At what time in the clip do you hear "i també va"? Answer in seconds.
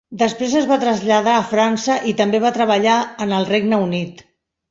2.11-2.53